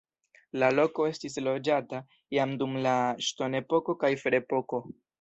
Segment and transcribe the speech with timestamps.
[0.63, 2.01] La loko estis loĝata
[2.39, 2.97] jam dum la
[3.29, 4.87] ŝtonepoko kaj ferepoko.